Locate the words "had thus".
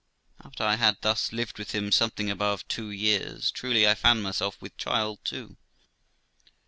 0.77-1.31